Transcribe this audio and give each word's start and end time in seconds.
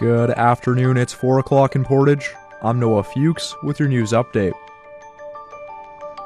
Good 0.00 0.30
afternoon, 0.30 0.96
it's 0.96 1.12
4 1.12 1.40
o'clock 1.40 1.76
in 1.76 1.84
Portage. 1.84 2.30
I'm 2.62 2.80
Noah 2.80 3.02
Fuchs 3.02 3.54
with 3.62 3.78
your 3.78 3.90
news 3.90 4.12
update. 4.12 4.54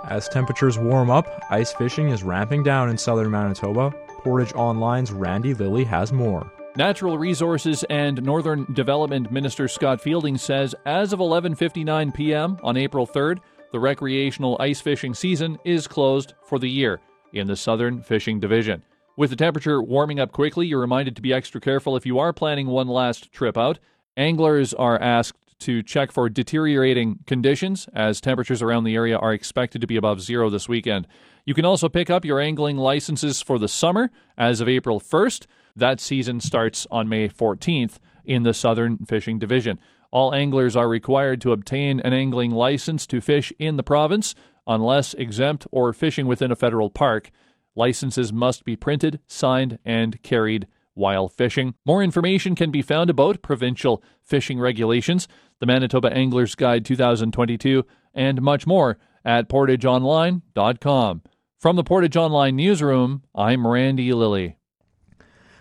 As 0.09 0.29
temperatures 0.29 0.79
warm 0.79 1.11
up, 1.11 1.27
ice 1.51 1.73
fishing 1.73 2.11
is 2.11 2.23
ramping 2.23 2.63
down 2.63 2.89
in 2.89 2.97
southern 2.97 3.33
Manitoba. 3.33 3.93
Portage 4.23 4.53
Online's 4.55 5.11
Randy 5.11 5.55
Lilly 5.55 5.83
has 5.83 6.13
more. 6.13 6.49
Natural 6.77 7.19
Resources 7.19 7.83
and 7.91 8.23
Northern 8.23 8.65
Development 8.75 9.33
Minister 9.33 9.67
Scott 9.67 10.01
Fielding 10.01 10.39
says 10.39 10.77
as 10.87 11.13
of 11.13 11.19
11:59 11.19 12.15
p.m. 12.15 12.59
on 12.63 12.77
April 12.77 13.09
3rd, 13.09 13.41
the 13.73 13.81
recreational 13.81 14.57
ice 14.61 14.81
fishing 14.81 15.15
season 15.15 15.59
is 15.65 15.89
closed 15.89 16.35
for 16.45 16.61
the 16.61 16.71
year 16.71 17.01
in 17.33 17.49
the 17.49 17.57
Southern 17.57 18.03
Fishing 18.03 18.39
Division. 18.39 18.85
With 19.17 19.31
the 19.31 19.37
temperature 19.37 19.81
warming 19.81 20.19
up 20.19 20.33
quickly, 20.33 20.67
you're 20.67 20.81
reminded 20.81 21.15
to 21.15 21.23
be 21.23 21.33
extra 21.33 21.61
careful 21.61 21.97
if 21.97 22.05
you 22.05 22.19
are 22.19 22.33
planning 22.33 22.67
one 22.67 22.89
last 22.89 23.31
trip 23.31 23.57
out. 23.57 23.79
Anglers 24.17 24.75
are 24.75 25.01
asked 25.01 25.39
to 25.61 25.85
check 25.85 26.11
for 26.11 26.29
deteriorating 26.29 27.21
conditions 27.25 27.89
as 27.95 28.21
temperatures 28.21 28.61
around 28.61 28.83
the 28.83 28.97
area 28.97 29.17
are 29.17 29.33
expected 29.33 29.81
to 29.81 29.87
be 29.87 29.97
above 29.97 30.21
zero 30.21 30.51
this 30.51 30.69
weekend. 30.69 31.07
You 31.45 31.55
can 31.55 31.65
also 31.65 31.89
pick 31.89 32.11
up 32.11 32.25
your 32.25 32.41
angling 32.41 32.77
licenses 32.77 33.41
for 33.41 33.57
the 33.57 33.69
summer 33.69 34.11
as 34.37 34.61
of 34.61 34.69
April 34.69 34.99
1st. 34.99 35.47
That 35.77 36.01
season 36.01 36.41
starts 36.41 36.85
on 36.91 37.09
May 37.09 37.29
14th 37.29 37.99
in 38.25 38.43
the 38.43 38.53
Southern 38.53 38.99
Fishing 39.07 39.39
Division. 39.39 39.79
All 40.11 40.35
anglers 40.35 40.75
are 40.75 40.89
required 40.89 41.41
to 41.43 41.53
obtain 41.53 42.01
an 42.01 42.13
angling 42.13 42.51
license 42.51 43.07
to 43.07 43.21
fish 43.21 43.53
in 43.61 43.77
the 43.77 43.83
province 43.85 44.35
unless 44.67 45.15
exempt 45.15 45.69
or 45.71 45.93
fishing 45.93 46.27
within 46.27 46.51
a 46.51 46.57
federal 46.57 46.91
park. 46.91 47.31
Licenses 47.77 48.33
must 48.33 48.65
be 48.65 48.77
printed, 48.77 49.21
signed, 49.27 49.79
and 49.85 50.23
carried 50.23 50.67
while 50.95 51.29
fishing. 51.29 51.75
More 51.85 52.03
information 52.03 52.55
can 52.55 52.71
be 52.71 52.83
found 52.83 53.11
about 53.11 53.43
provincial 53.43 54.03
fishing 54.23 54.61
regulations, 54.61 55.27
the 55.61 55.67
Manitoba 55.67 56.13
Angler's 56.13 56.55
Guide 56.55 56.85
2022, 56.85 57.85
and 58.15 58.41
much 58.41 58.67
more 58.67 58.99
at 59.25 59.49
portageonline.com. 59.49 61.23
From 61.59 61.77
the 61.77 61.85
Portage 61.85 62.17
Online 62.17 62.57
newsroom, 62.57 63.23
I'm 63.35 63.67
Randy 63.67 64.13
Lilly. 64.13 64.59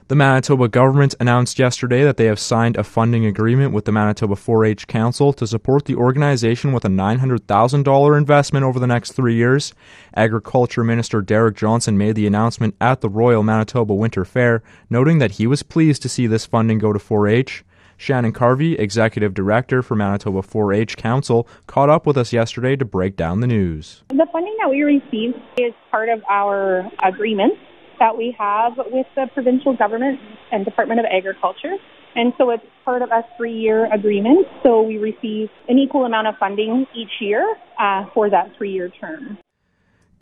The 0.10 0.16
Manitoba 0.16 0.68
government 0.68 1.16
announced 1.22 1.58
yesterday 1.58 2.04
that 2.04 2.18
they 2.18 2.26
have 2.26 2.38
signed 2.38 2.76
a 2.76 2.84
funding 2.84 3.26
agreement 3.26 3.72
with 3.72 3.86
the 3.86 3.94
Manitoba 3.94 4.36
4 4.36 4.66
H 4.66 4.86
Council 4.88 5.32
to 5.32 5.48
support 5.48 5.86
the 5.86 5.96
organization 5.96 6.74
with 6.74 6.84
a 6.84 6.90
$900,000 6.90 8.18
investment 8.18 8.66
over 8.66 8.80
the 8.82 8.88
next 8.88 9.14
three 9.14 9.36
years. 9.36 9.74
Agriculture 10.14 10.84
Minister 10.84 11.22
Derek 11.22 11.56
Johnson 11.56 11.98
made 11.98 12.16
the 12.18 12.28
announcement 12.28 12.76
at 12.82 13.00
the 13.00 13.08
Royal 13.08 13.44
Manitoba 13.44 13.94
Winter 13.94 14.26
Fair, 14.26 14.62
noting 14.90 15.20
that 15.20 15.32
he 15.32 15.48
was 15.48 15.64
pleased 15.64 16.02
to 16.02 16.10
see 16.10 16.28
this 16.28 16.46
funding 16.46 16.80
go 16.80 16.92
to 16.92 17.00
4 17.00 17.30
H. 17.30 17.64
Shannon 17.96 18.34
Carvey, 18.34 18.78
Executive 18.78 19.34
Director 19.34 19.82
for 19.82 19.96
Manitoba 19.96 20.42
4 20.42 20.74
H 20.74 20.98
Council, 20.98 21.48
caught 21.66 21.90
up 21.90 22.06
with 22.06 22.18
us 22.18 22.34
yesterday 22.34 22.76
to 22.76 22.84
break 22.84 23.16
down 23.16 23.40
the 23.40 23.48
news. 23.48 24.04
The 24.10 24.28
funding 24.34 24.56
that 24.60 24.70
we 24.70 24.82
received 24.82 25.38
is 25.58 25.72
part 25.90 26.10
of 26.10 26.22
our 26.30 26.92
agreement 27.02 27.54
that 28.00 28.18
we 28.18 28.36
have 28.38 28.74
with 28.78 29.08
the 29.16 29.28
provincial 29.34 29.76
government 29.76 30.20
and 30.52 30.66
Department 30.66 31.00
of 31.00 31.06
Agriculture. 31.06 31.76
And 32.16 32.34
so 32.38 32.52
it's 32.52 32.64
part 32.86 33.02
of 33.02 33.10
a 33.12 33.24
three 33.38 33.58
year 33.58 33.92
agreement. 33.92 34.48
So 34.62 34.82
we 34.82 34.98
receive 34.98 35.50
an 35.68 35.80
equal 35.80 36.06
amount 36.06 36.28
of 36.28 36.36
funding 36.40 36.86
each 36.96 37.12
year 37.20 37.56
uh, 37.80 38.06
for 38.14 38.30
that 38.30 38.52
three 38.58 38.72
year 38.72 38.90
term. 38.90 39.38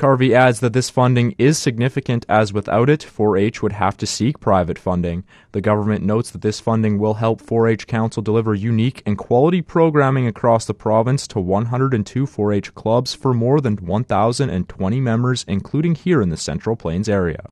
Carvey 0.01 0.33
adds 0.33 0.61
that 0.61 0.73
this 0.73 0.89
funding 0.89 1.35
is 1.37 1.59
significant 1.59 2.25
as 2.27 2.51
without 2.51 2.89
it, 2.89 3.03
4 3.03 3.37
H 3.37 3.61
would 3.61 3.73
have 3.73 3.95
to 3.97 4.07
seek 4.07 4.39
private 4.39 4.79
funding. 4.79 5.23
The 5.51 5.61
government 5.61 6.03
notes 6.03 6.31
that 6.31 6.41
this 6.41 6.59
funding 6.59 6.97
will 6.97 7.13
help 7.15 7.39
4 7.39 7.67
H 7.67 7.85
Council 7.85 8.23
deliver 8.23 8.55
unique 8.55 9.03
and 9.05 9.15
quality 9.15 9.61
programming 9.61 10.25
across 10.25 10.65
the 10.65 10.73
province 10.73 11.27
to 11.27 11.39
102 11.39 12.25
4 12.25 12.51
H 12.51 12.73
clubs 12.73 13.13
for 13.13 13.31
more 13.31 13.61
than 13.61 13.75
1,020 13.75 14.99
members, 14.99 15.45
including 15.47 15.93
here 15.93 16.19
in 16.19 16.29
the 16.29 16.37
Central 16.37 16.75
Plains 16.75 17.07
area. 17.07 17.45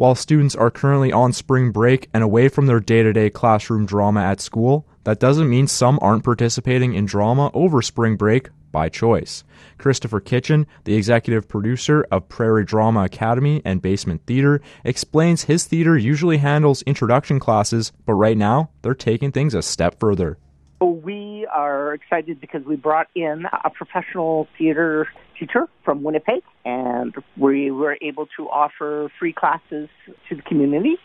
While 0.00 0.14
students 0.14 0.56
are 0.56 0.70
currently 0.70 1.12
on 1.12 1.34
spring 1.34 1.72
break 1.72 2.08
and 2.14 2.24
away 2.24 2.48
from 2.48 2.64
their 2.64 2.80
day 2.80 3.02
to 3.02 3.12
day 3.12 3.28
classroom 3.28 3.84
drama 3.84 4.22
at 4.22 4.40
school, 4.40 4.86
that 5.04 5.20
doesn't 5.20 5.50
mean 5.50 5.66
some 5.66 5.98
aren't 6.00 6.24
participating 6.24 6.94
in 6.94 7.04
drama 7.04 7.50
over 7.52 7.82
spring 7.82 8.16
break 8.16 8.48
by 8.72 8.88
choice. 8.88 9.44
Christopher 9.76 10.18
Kitchen, 10.18 10.66
the 10.84 10.94
executive 10.94 11.46
producer 11.48 12.06
of 12.10 12.30
Prairie 12.30 12.64
Drama 12.64 13.04
Academy 13.04 13.60
and 13.62 13.82
Basement 13.82 14.22
Theater, 14.26 14.62
explains 14.84 15.42
his 15.42 15.66
theater 15.66 15.98
usually 15.98 16.38
handles 16.38 16.80
introduction 16.84 17.38
classes, 17.38 17.92
but 18.06 18.14
right 18.14 18.38
now 18.38 18.70
they're 18.80 18.94
taking 18.94 19.30
things 19.30 19.52
a 19.52 19.60
step 19.60 20.00
further. 20.00 20.38
We 20.80 21.46
are 21.52 21.92
excited 21.92 22.40
because 22.40 22.64
we 22.64 22.76
brought 22.76 23.08
in 23.14 23.44
a 23.64 23.68
professional 23.68 24.48
theater 24.56 25.08
teacher 25.40 25.66
from 25.84 26.02
Winnipeg, 26.02 26.42
and 26.64 27.14
we 27.36 27.70
were 27.70 27.96
able 28.02 28.26
to 28.36 28.48
offer 28.48 29.10
free 29.18 29.32
classes 29.32 29.88
to 30.28 30.36
the 30.36 30.42
community. 30.42 30.96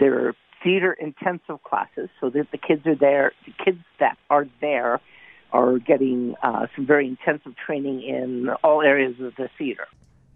They're 0.00 0.34
theater 0.62 0.94
intensive 0.94 1.62
classes, 1.62 2.08
so 2.20 2.30
that 2.30 2.50
the 2.50 2.58
kids 2.58 2.86
are 2.86 2.96
there. 2.96 3.32
The 3.46 3.52
kids 3.62 3.78
that 4.00 4.16
are 4.30 4.46
there 4.60 5.00
are 5.52 5.78
getting 5.78 6.34
uh, 6.42 6.66
some 6.74 6.86
very 6.86 7.06
intensive 7.06 7.52
training 7.64 8.02
in 8.02 8.48
all 8.64 8.82
areas 8.82 9.14
of 9.20 9.36
the 9.36 9.48
theater. 9.56 9.86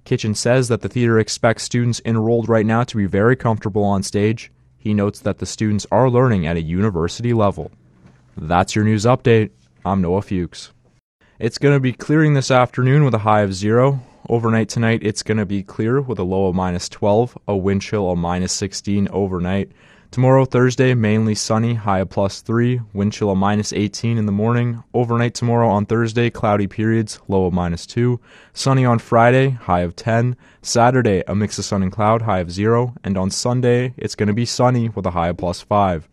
Kitchen 0.04 0.34
says 0.34 0.68
that 0.68 0.82
the 0.82 0.88
theater 0.88 1.18
expects 1.18 1.64
students 1.64 2.00
enrolled 2.04 2.48
right 2.48 2.64
now 2.64 2.84
to 2.84 2.96
be 2.96 3.06
very 3.06 3.34
comfortable 3.34 3.82
on 3.84 4.02
stage. 4.02 4.52
He 4.78 4.94
notes 4.94 5.20
that 5.20 5.38
the 5.38 5.46
students 5.46 5.86
are 5.90 6.08
learning 6.08 6.46
at 6.46 6.56
a 6.56 6.62
university 6.62 7.32
level. 7.32 7.72
That's 8.36 8.76
your 8.76 8.84
news 8.84 9.04
update. 9.04 9.50
I'm 9.84 10.00
Noah 10.00 10.22
Fuchs. 10.22 10.72
It's 11.40 11.58
going 11.58 11.76
to 11.76 11.78
be 11.78 11.92
clearing 11.92 12.34
this 12.34 12.50
afternoon 12.50 13.04
with 13.04 13.14
a 13.14 13.18
high 13.18 13.42
of 13.42 13.54
zero. 13.54 14.00
Overnight 14.28 14.68
tonight, 14.68 15.04
it's 15.04 15.22
going 15.22 15.38
to 15.38 15.46
be 15.46 15.62
clear 15.62 16.00
with 16.00 16.18
a 16.18 16.24
low 16.24 16.48
of 16.48 16.56
minus 16.56 16.88
12, 16.88 17.38
a 17.46 17.56
wind 17.56 17.80
chill 17.80 18.10
of 18.10 18.18
minus 18.18 18.52
16 18.54 19.06
overnight. 19.12 19.70
Tomorrow, 20.10 20.46
Thursday, 20.46 20.94
mainly 20.94 21.36
sunny, 21.36 21.74
high 21.74 22.00
of 22.00 22.10
plus 22.10 22.40
3, 22.40 22.80
wind 22.92 23.12
chill 23.12 23.30
of 23.30 23.38
minus 23.38 23.72
18 23.72 24.18
in 24.18 24.26
the 24.26 24.32
morning. 24.32 24.82
Overnight 24.92 25.34
tomorrow 25.34 25.68
on 25.68 25.86
Thursday, 25.86 26.28
cloudy 26.28 26.66
periods, 26.66 27.20
low 27.28 27.46
of 27.46 27.52
minus 27.52 27.86
2. 27.86 28.18
Sunny 28.52 28.84
on 28.84 28.98
Friday, 28.98 29.50
high 29.50 29.82
of 29.82 29.94
10. 29.94 30.36
Saturday, 30.60 31.22
a 31.28 31.36
mix 31.36 31.56
of 31.56 31.64
sun 31.64 31.84
and 31.84 31.92
cloud, 31.92 32.22
high 32.22 32.40
of 32.40 32.50
0. 32.50 32.96
And 33.04 33.16
on 33.16 33.30
Sunday, 33.30 33.94
it's 33.96 34.16
going 34.16 34.26
to 34.26 34.32
be 34.32 34.44
sunny 34.44 34.88
with 34.88 35.06
a 35.06 35.12
high 35.12 35.28
of 35.28 35.36
plus 35.36 35.60
5. 35.60 36.08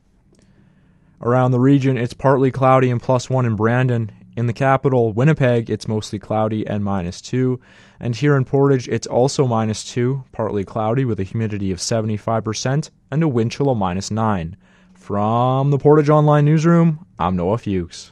Around 1.20 1.50
the 1.50 1.60
region, 1.60 1.98
it's 1.98 2.14
partly 2.14 2.52
cloudy 2.52 2.92
and 2.92 3.02
plus 3.02 3.28
1 3.28 3.48
in 3.48 3.56
Brandon. 3.56 4.12
In 4.36 4.48
the 4.48 4.54
capital, 4.54 5.14
Winnipeg, 5.14 5.70
it's 5.70 5.88
mostly 5.88 6.20
cloudy 6.20 6.68
and 6.68 6.84
minus 6.84 7.22
2. 7.22 7.58
And 8.02 8.14
here 8.14 8.36
in 8.36 8.44
Portage, 8.44 8.90
it's 8.90 9.08
also 9.08 9.48
minus 9.48 9.86
2, 9.86 10.26
partly 10.34 10.66
cloudy 10.66 11.06
with 11.06 11.22
a 11.22 11.24
humidity 11.24 11.72
of 11.72 11.80
75% 11.80 12.90
and 13.12 13.24
a 13.24 13.30
wind 13.30 13.54
chill 13.54 13.70
of 13.70 13.78
minus 13.78 14.12
9. 14.12 14.58
From 14.94 15.72
the 15.72 15.78
Portage 15.78 16.10
Online 16.10 16.44
Newsroom, 16.44 17.06
I'm 17.18 17.38
Noah 17.38 17.60
Fuchs. 17.60 18.12